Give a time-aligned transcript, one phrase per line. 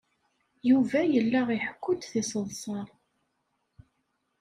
[0.69, 2.79] Yuba yella iḥekku-d tiseḍsa.